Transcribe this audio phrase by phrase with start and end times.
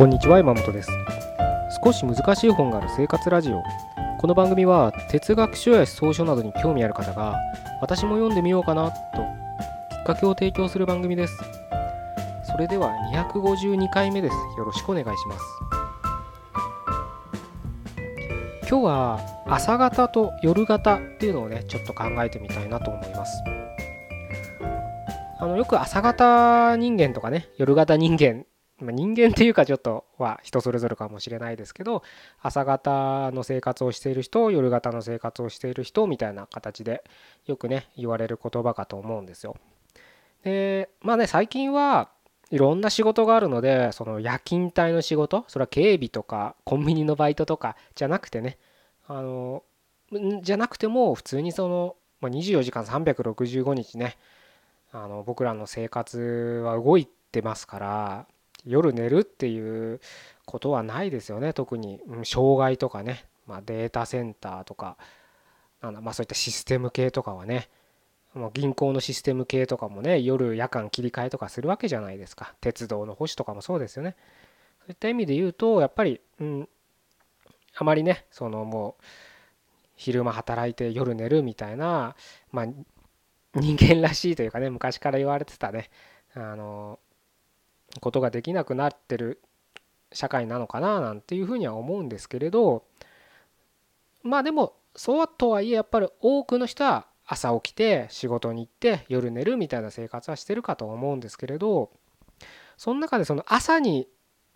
[0.00, 0.88] こんにちは山本です。
[1.84, 3.62] 少し難しい本がある生活ラジオ。
[4.18, 7.36] この番組は哲学書や思想書などに興味ある方が
[7.82, 11.36] 私も読んでみようかなときっかけを提供する番組です。
[12.50, 14.34] それでは252回目です。
[14.56, 15.44] よろしくお願いします。
[18.70, 23.44] 今日は朝型と夜型っていうのをねちょっと考えてみたいなと思います。
[25.38, 28.46] あのよく朝型人間とかね夜型人間
[28.84, 32.02] ま人間っていうかちょっとは人それぞれかもしれないですけど
[32.40, 37.04] 朝方の生活をしている人夜型の生活をしている人みたいな形で
[37.46, 39.56] よくね言われる言葉かと思うんですよ。
[40.44, 42.08] でまあね最近は
[42.50, 48.58] いろんな仕事があるのでその夜勤帯の仕事それは警備とかコンビニのバイトとかじゃなくてね
[49.06, 49.62] あの
[50.42, 54.16] じゃなくても普通にその、ま24時間365日ね
[54.92, 58.26] あの僕らの生活は動いてますから
[58.64, 60.00] 夜寝るっていう
[60.44, 64.96] ことはないですよね特に、障害とかね、まあ、データセンターとか。
[65.80, 67.68] なんだまあそういったシステム系とかはね。
[68.34, 72.54] もう銀行のシステム系とかもね夜夜間切り替えとかするわけじゃないですか。
[72.60, 74.14] 鉄道の保守とかもそうですよね。
[74.80, 76.68] そういった意味で言うとやっぱり、うん、
[77.74, 79.04] あまりねそのもう
[79.96, 82.14] 昼間働いて夜寝るみたいな、
[82.52, 82.66] まあ、
[83.54, 85.90] 人間らしいというかね昔から言われてたね。
[86.34, 87.00] あの
[88.00, 89.40] ことができなくなってる
[90.12, 92.84] 社会なのかななんていうふうには思うんですけれど
[94.22, 101.90] まあでもそうとはいえやっぱり多くの人は朝起きて仕事に行って夜寝るみたいな生活はしてるかと思うんですけれど
[102.76, 104.08] その中でその朝に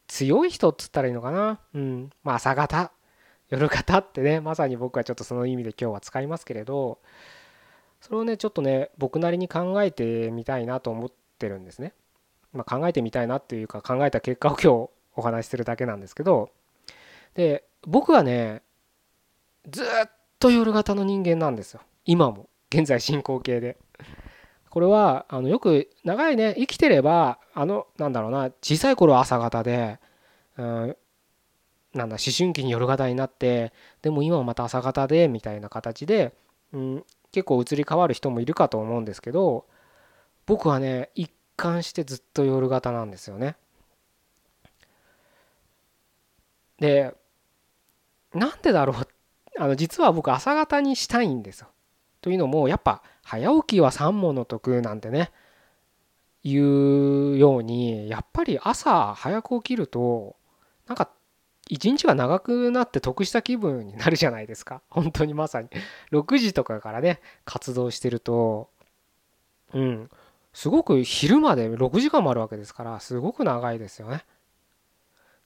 [0.07, 1.61] 強い人っつったらいいのかな？
[1.75, 2.11] うん。
[2.23, 2.93] まあ朝方。
[3.51, 6.99] 夜型ってねまさに僕はちょっとその意味で今日は使いますけれど
[8.01, 11.93] それをねちょっとね僕なりに考えてみたいなと思ってるんですね。
[12.55, 16.51] まあ、考えてみたいなっていうか考えた結果を今日お話しするだけなんですけど
[17.35, 18.63] で僕はね
[19.71, 19.87] ずっ
[20.39, 21.81] と夜型の人間なんですよ。
[22.05, 22.49] 今も。
[22.71, 23.79] 現在進行形で。
[24.69, 30.01] これはあのよく長いね生きてればあのなんだろうな小さい頃は朝型で、
[30.59, 30.97] うん、
[31.95, 33.73] なんだ思春期に夜型になって
[34.03, 36.35] でも今はまた朝型でみたいな形で、
[36.73, 39.65] うん、結構移り変わる人もいるかと思うんですけど
[40.45, 43.57] 僕はね一貫してずっと夜型なんですよね。
[46.79, 47.15] で
[48.35, 48.97] なんでだろう。
[49.57, 51.69] あの実は僕朝方にしたいんですよ。
[52.21, 55.31] というのもやっぱ早起きは三問の得なんてね
[56.43, 60.37] 言うようにやっぱり朝早く起きると
[60.87, 61.11] なんか
[61.69, 64.83] 一日が長くなって得した気分になるじゃないですか。
[64.91, 65.69] 本当にまさに。
[66.13, 68.69] 6時とかからね活動してると。
[69.73, 70.11] うん。
[70.55, 74.25] すごく昼まで6時間もあるわけですからすごく長いですよね。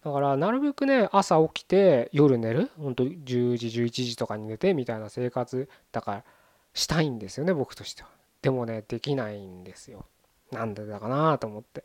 [0.05, 6.25] だからなるべくね朝起きて夜寝るほんと10時11時とかに寝てみたいな生活だから
[6.73, 8.11] したいんですよね僕としては。
[8.43, 10.05] でもねできないんですよ。
[10.53, 11.83] なんでだかなと思って。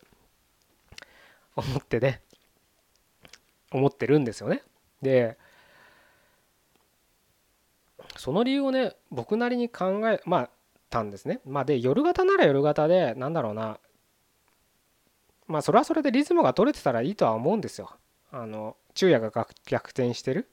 [1.55, 2.21] 思ってね。
[3.71, 4.61] 思ってるんですよね。
[5.01, 5.37] で
[8.17, 10.49] その理由をね僕なりに考えまあ
[10.93, 11.41] たんですね。
[11.43, 13.79] まあ、で夜型なら夜型でなんだろうな
[15.47, 17.89] まあそれはそれでリズムが取れてたらいいとは思うんですよ。
[18.31, 20.49] あの昼夜が逆転してる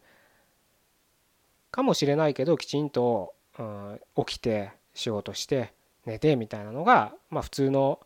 [1.71, 5.73] かもしれないけどきちんと、うん、起きて仕事して
[6.06, 8.01] 寝てみたいなのが、まあ、普通の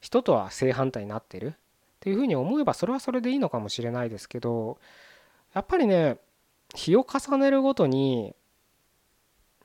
[0.00, 1.52] 人とは正反対になってるっ
[2.00, 4.78] ていうふうに思えばそれはそれでいいのかもしれないですけど
[5.54, 6.18] やっぱりね
[6.74, 8.34] 日を重ねるごとに、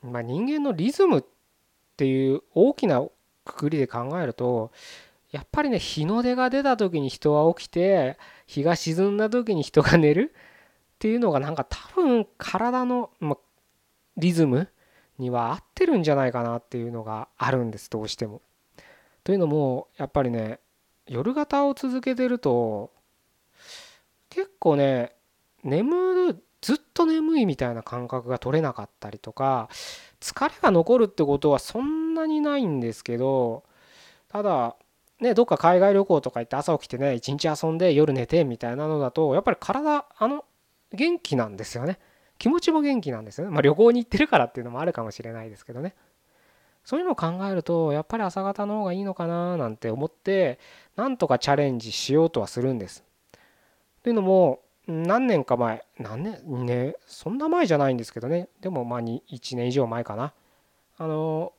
[0.02, 1.24] まあ、人間のリズムっ
[2.00, 3.04] っていう大きな
[3.44, 4.72] くくりで考えると
[5.32, 8.16] やっぱりね日の出が出た時に人は起きて
[8.46, 13.36] 日が沈んだ時に人が寝るっていうのがなんか多分体の、ま、
[14.16, 14.68] リズム
[15.18, 18.40] には合ってるんじゃないかなっていうのがあるんですどうしても。
[19.22, 20.58] というのもやっぱりね
[21.06, 22.90] 夜型を続けてると
[24.30, 25.12] 結構ね
[25.62, 29.68] 眠るずっと眠いみたいな感覚が取れなかったりとか
[30.20, 33.64] 疲れが残るってことはそんなにないんですけど
[34.28, 34.76] ただ
[35.20, 40.44] ねどっか海外旅行とか行って朝起きてね一日遊んで夜寝てみたいなのだとやっぱり体あの
[40.92, 41.98] 元気なんですよね。
[42.38, 43.50] 気持ちも元気なんですよね。
[43.52, 45.94] まあ旅行に行ってるからっていうのもあるかもしれないですけどね。
[46.84, 50.58] そういうのを考えるとやっぱり朝方の方がいいのかななんて思って
[50.96, 53.04] なんとかチャレンジしようとはするんです。
[54.02, 54.60] というのも
[54.90, 55.84] 何年か前。
[55.98, 56.66] 何年？
[56.66, 58.48] ねそんな前じゃないんですけどね。
[58.60, 60.32] でもまあ1年以上前かな。
[60.98, 61.52] あの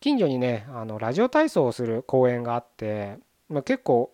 [0.00, 4.12] 近所にねあのラジオ体操をする公園があって、まあ、結構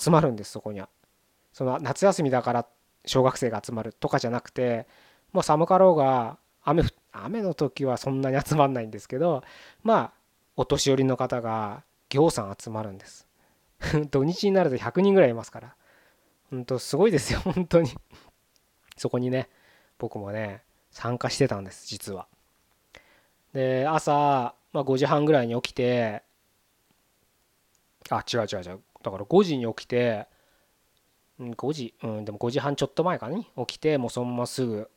[0.00, 0.88] 集まるんですそこには。
[1.52, 2.66] その夏休みだから
[3.06, 4.86] 小学生が集まるとかじゃなくて
[5.32, 6.82] もう寒かろうが雨
[7.12, 9.42] 雨の時はそんなに集まんないんですけど
[9.82, 10.12] まあ
[10.56, 13.26] お年寄りの方がぎょうさん集まるんです。
[14.10, 15.74] 土日になると100人ぐらいいますから。
[16.50, 17.90] ほんとすごいですよ本当に。
[18.96, 19.48] そこにね
[19.98, 22.26] 僕もね参加してたんです実は。
[23.52, 26.22] で朝、まあ、5時半ぐらいに起きて
[28.10, 28.80] あ違う違う違う。
[29.02, 30.26] だから5時に起きて
[31.40, 34.90] 5時うんでも5時半ちょっと前かに起きてもうそのまますぐ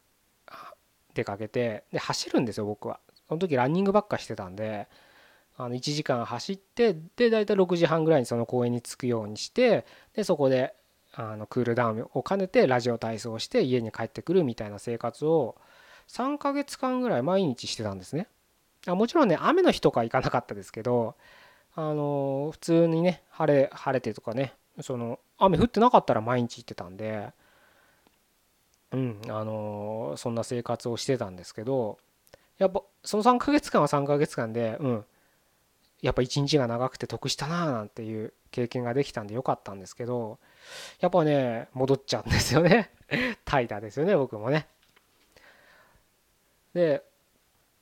[1.14, 3.00] 出かけてで走るんですよ僕は。
[3.28, 4.88] その時ランニングばっかしてたんで
[5.58, 10.74] あの1時間走ってで大体6時半ぐらいにその公園に着くようにしてでそこで
[11.14, 15.56] あのクールダウンを兼ねてラジオ体操して家に帰ってくるみたいな生活を
[16.08, 18.28] 3ヶ月間ぐらい毎日してたんですね。
[18.88, 21.16] あもちろんね雨の日とか行かなかったですけど
[21.76, 27.30] あの普通にね晴れ晴れてとかねその雨降ってなかったら毎日行ってたんで
[28.92, 31.98] うんあのそんな生活をしてたんですけど
[32.58, 35.06] やっぱその3ヶ月間は3ヶ月間でうん
[36.02, 40.40] やっぱ一日が長くて得したなーなんていう経験ができたんでよかったんですけど
[41.00, 42.92] やっぱね戻っちゃうんですよね。
[43.46, 44.68] 怠惰ですよね僕もね。
[46.74, 47.04] で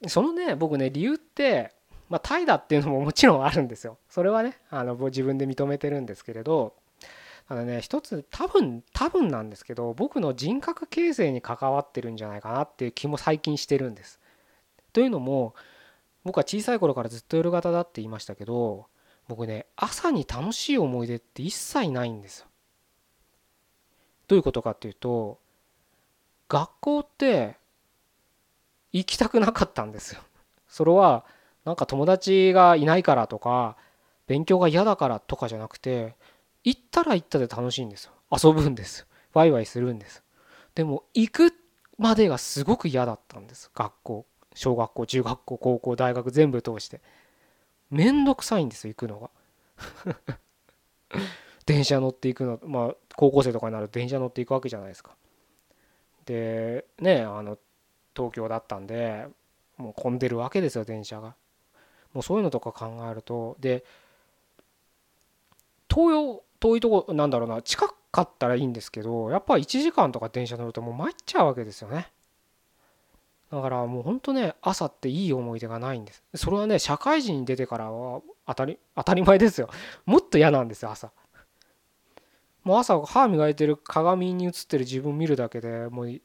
[0.07, 1.73] そのね僕ね理由って
[2.09, 3.97] まあ怠惰っていうのももちろんあるんですよ。
[4.09, 6.73] それはねあの自分で認めてるんですけれど
[7.47, 14.19] あのね一つ多分多分なんですけど僕の人格形成に関わってるんじゃないかなっていう気も最近してるんです。
[14.93, 15.55] というのも
[16.23, 18.87] 僕は小さい頃からずっと夜型だって言いましたけど
[19.27, 22.47] 僕ね朝に楽しい思い出って一切ないんですよ。
[24.27, 25.39] どういうことかっていうと
[26.49, 27.57] 学校って
[28.91, 30.21] 行きたくなかったんですよ。
[30.67, 31.25] それは
[31.65, 33.77] なんか友達がいないからとか
[34.27, 36.15] 勉強が嫌だからとかじゃなくて
[36.63, 38.11] 行ったら行ったで楽しいんですよ。
[38.31, 39.07] 遊ぶんです。
[39.33, 40.23] ワイワイするんです。
[40.75, 41.53] でも行く
[41.97, 44.25] までがすごく嫌だったんです学校。
[44.57, 46.99] 小学校中学校高校大学全部通して
[47.91, 49.29] めんどくさいんですよ行くのが
[51.67, 55.15] 電車乗っていくのまあ高校生とかになると電車乗っていくわけじゃないですか。
[56.25, 57.57] でねあの
[58.15, 59.27] 東京だったんで
[59.77, 61.35] もう混んでるわけですよ電車が。
[62.13, 63.57] もうそういうのとか考えると。
[63.59, 63.83] で
[65.89, 72.11] 東洋遠いとこなんだろうな近かったらいいんですけどやっぱ1時間とか電車乗るともう参っちゃうわけですよね。
[73.51, 76.23] だからもうほんとね朝っていい思い出がないんです。
[76.35, 79.69] それはね社会人に出てからは当たり当たり前ですよ。
[80.05, 81.11] もっと嫌なんですよ朝。
[82.67, 86.21] もう朝歯磨いてる鏡に映ってる自分見るだけでもう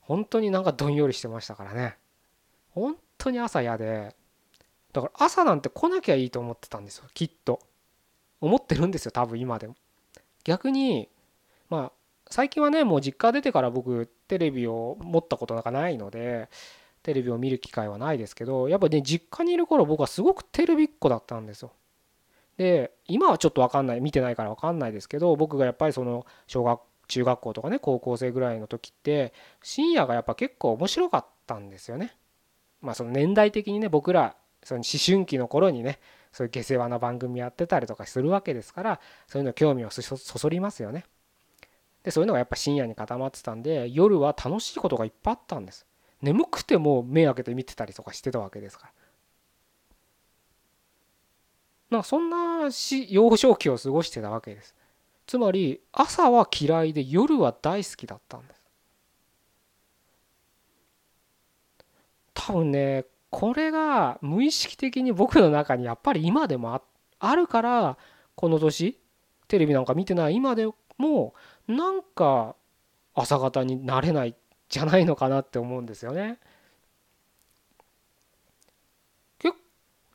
[0.00, 1.96] 本当になんかどんよりしてましたからね。
[2.70, 4.16] 本当に朝嫌で。
[4.92, 7.60] だから朝なんて来なきゃいいと思ってたんですよきっと。
[8.40, 9.76] 思ってるんですよ多分今でも。
[10.42, 11.08] 逆に
[11.70, 11.92] まあ
[12.28, 16.48] 最近はねもう実家出てから僕テレビを持ったことなんかないので
[17.04, 21.70] テレビを見る機会はないですけどやっぱね実家にいる頃僕はすごくテレビっ子だったんですよ。
[22.58, 29.32] で今はちょっと分かんない見てないから分かんないですけど僕がやっぱりその小学中学校とかね高校生ぐらいの時って
[29.62, 32.14] 深夜がやっぱ結構面白かったんですよね。
[32.82, 35.98] まあその年代的にね僕らその思春期の頃にね
[36.32, 41.04] そういう下世話な番組やってたりとかするわけですからそういうの興味をそそりますよね。
[42.02, 45.86] でそういうのがやっぱ深夜に固まってたんで夜は楽しいことがいっぱいあったんです
[46.22, 48.92] 眠くても目開けて見てたりとかしてたわけですから
[51.90, 54.74] なんかそんなし幼少期を過ごしてたわけです
[55.26, 58.60] つまり朝は嫌いで夜は大好きだったんです
[62.34, 66.80] 多分ねこれが無意識的に僕の中にやっぱり今でも
[67.18, 67.98] あるから
[68.34, 68.98] この年
[69.48, 70.68] テレビなんか見てない今で
[70.98, 71.34] も
[71.66, 72.54] なんか
[73.14, 74.34] 朝方になれない
[74.68, 76.38] じゃないのかなって思うんですよね。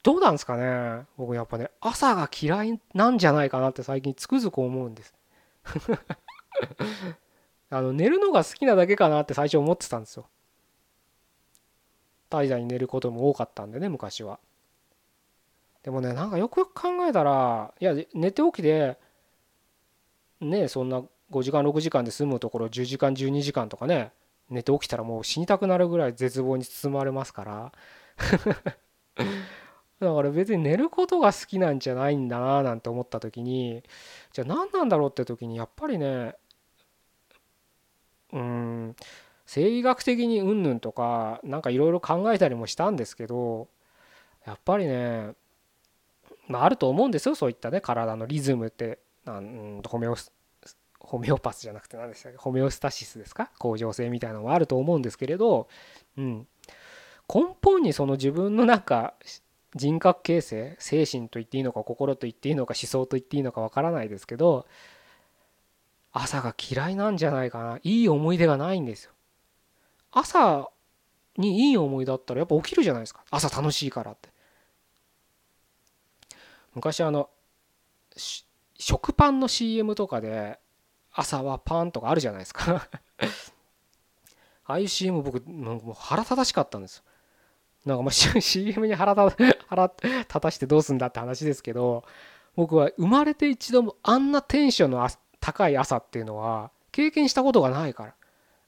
[0.03, 5.13] どうなんですかね僕やっぱね朝が嫌いなんじゃないかなって最近つくづく思うんです。
[7.69, 10.27] あの寝るのが好きなだけかなって最初思ってたんですよ。
[12.29, 14.39] 怠惰に寝ることも多かったんでね昔は。
[15.83, 18.97] でもねなんかよくよく考えたらいや寝て起きて
[20.41, 24.11] ねそんな5時間6時間で済むところ10時間12時間とかね
[24.49, 27.71] 寝て起きたらもう死にたくなるぐらい絶望に包まれますから
[30.03, 33.83] だから別に寝ることが好きなんじゃないんだななんて思った時に
[34.31, 36.35] じゃあ何なんだろうって時にやっぱりね
[38.31, 38.95] うん
[39.45, 43.67] 生理学的にうんぬんとかなんかいろいろ考えたりもしたんですけど
[44.45, 45.33] やっぱりね
[46.47, 48.99] まああると思うんですよそういったね体のリズムって。
[49.23, 50.17] なんホメオ
[50.99, 52.37] ホメオパスじゃなくて何でしたっけ？
[52.37, 53.49] ホメオスタシスですか？
[53.57, 55.69] 恒常性みたいなのはあると思うんですけれど、
[56.17, 56.45] うん、
[57.33, 59.13] 根本にその自分のなんか
[59.75, 64.67] 人格形成精神と言っていいのか心と言っていいのか思想と言っていいのかわからないですけど
[66.13, 67.79] 朝が嫌いなんじゃないかな。
[67.81, 69.11] いい思い出がないんですよ。
[70.11, 70.69] 朝
[71.37, 73.25] にいい思いだったらやっぱ起きるじゃないですか。
[73.31, 74.29] 朝楽しいからって。
[76.75, 77.29] 昔あの
[78.77, 80.59] 食パンの CM とかで
[81.11, 82.87] 朝はパンとかあるじゃないですか。
[84.65, 87.03] ああいう CM 僕もう腹立たしかったんですよ。
[87.85, 88.11] なんかまあ
[88.41, 92.03] CM に 腹立たしてどうすんだって話ですけど
[92.55, 95.07] 僕は生まれて一度もあんなテンションの
[95.39, 98.13] 高い朝っていうのは経験したことがないから。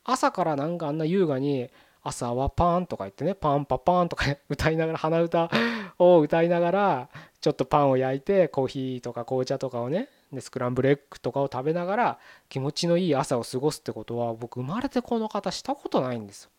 [0.06, 1.70] 朝からなんかあんな優雅に
[2.04, 5.50] 朝はパンとか言ってねパンパパンとか 歌いながら鼻歌
[5.98, 7.10] を歌いながら
[7.42, 16.52] ちょっとパンを焼いてコーヒーとか紅茶とかをねでスクランブルエッグとかを食べながら気持ちのいい朝を過ごすってことは僕生まれてこの方したことないんですよ。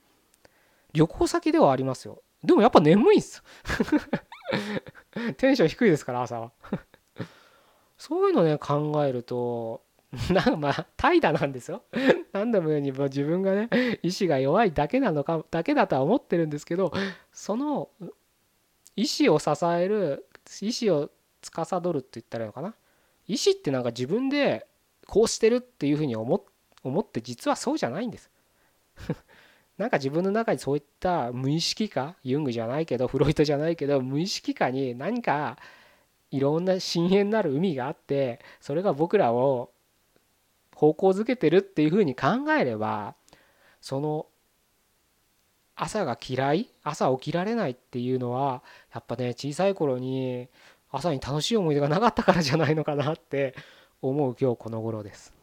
[0.92, 2.22] 旅行先ではありますよ。
[2.42, 3.42] でもやっぱ眠いんす。
[5.36, 6.52] テンション低いですから朝は。
[7.98, 9.82] そういうのね考えると
[10.30, 11.82] なんかまあ怠惰なんですよ。
[12.32, 13.68] 何度も言うように自分がね
[14.02, 16.92] 意志が弱いだけなのかだけだとは思ってるんですけど
[17.32, 17.88] その
[18.94, 20.26] 意志を支える
[20.60, 21.10] 意志を
[21.42, 22.74] 司るって言ったらいいのかな。
[23.26, 24.66] 意志ってなんか自分で
[25.06, 26.44] こうしてるっていうふうに思
[27.00, 28.30] って実はそうじゃないんです。
[29.78, 35.58] なんか自分の中にそういった無意識化ユングじゃないけどフロイトじゃないけど無意識化に何か
[36.30, 39.70] いろんな深淵なる海があってそれが僕らを
[40.74, 43.14] 方向づけてるっていうふうに考えれば
[43.80, 44.26] その
[45.74, 48.62] 朝が嫌い朝起きられないっていうのは
[48.94, 50.48] やっぱね小さい頃に
[50.90, 53.54] 朝に楽しい思い出がなかったからじゃないのかなって
[54.00, 55.34] 思う今日この頃です。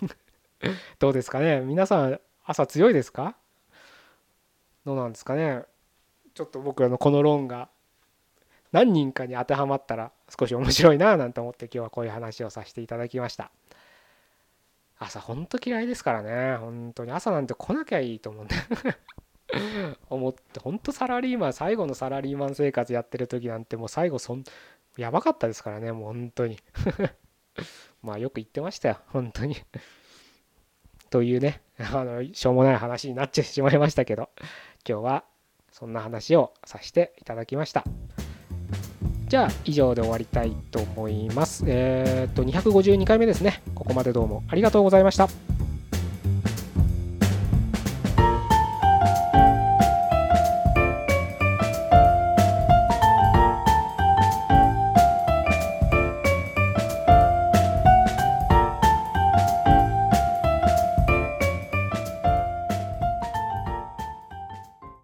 [0.98, 1.60] どうですかね？
[1.60, 3.34] 皆さん朝強いですか？
[4.86, 5.64] どうなんですかね。
[6.32, 7.68] ちょっと僕らのこの論が
[8.70, 13.50] 何人かに当てはまったら少し面白いななんて思って今日はこういう話をさせていただきました。
[14.98, 16.56] 朝ほんと嫌いですからね。
[16.58, 17.10] 本当に。
[17.10, 18.56] 朝なんて来なきゃいいと思うんだ
[20.08, 20.60] 思って。
[20.60, 24.44] 本当サラリーマン最後のサラリーマン生活やってる時なんてもう最後そん
[24.96, 25.90] やばかったですからね。
[25.90, 26.60] もう本当に。
[28.02, 28.98] まあよく言ってましたよ。
[29.08, 29.56] 本当に。
[31.10, 31.62] というね。
[31.78, 34.30] あのしょうもない話になっちゃしまいましたけど。
[34.88, 35.24] 今日は
[35.72, 37.84] そんな話をさせていただきました。
[39.28, 41.64] じゃあ以上で終わりたいと思います。
[41.66, 43.62] えー、っと252回目ですね。
[43.74, 45.55] ここまでどうもありがとうございました。